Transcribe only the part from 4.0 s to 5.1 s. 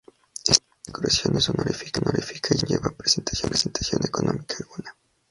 económica alguna.